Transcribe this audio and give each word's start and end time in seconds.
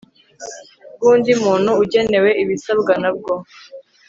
bw 0.95 1.03
undi 1.11 1.31
muntu 1.43 1.71
ugenewe 1.83 2.29
ibisabwa 2.43 2.93
na 3.01 3.11
bwo 3.17 3.33